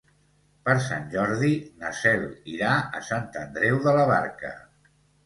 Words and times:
Per 0.67 0.73
Sant 0.85 1.03
Jordi 1.15 1.49
na 1.83 1.91
Cel 1.97 2.23
irà 2.53 2.71
a 3.01 3.03
Sant 3.11 3.29
Andreu 3.43 3.79
de 3.85 3.95
la 3.99 4.07
Barca. 4.15 4.53